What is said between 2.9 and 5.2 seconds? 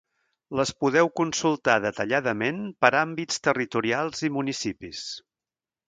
àmbits territorials i municipis.